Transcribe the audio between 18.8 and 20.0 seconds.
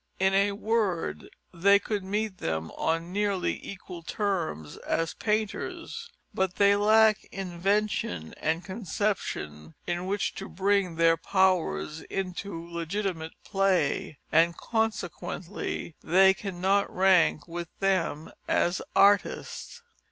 artists.